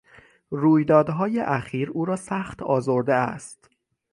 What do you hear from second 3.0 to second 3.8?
است.